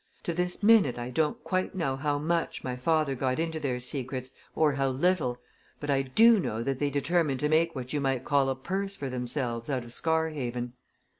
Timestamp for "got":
3.13-3.37